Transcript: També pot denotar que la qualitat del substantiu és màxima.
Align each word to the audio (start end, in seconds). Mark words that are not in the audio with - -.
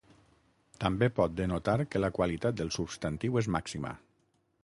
També 0.83 1.09
pot 1.19 1.35
denotar 1.41 1.75
que 1.91 2.01
la 2.03 2.09
qualitat 2.17 2.57
del 2.61 2.73
substantiu 2.79 3.37
és 3.43 3.53
màxima. 3.57 3.93